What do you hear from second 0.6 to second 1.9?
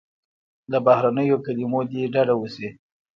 له بهرنیو کلیمو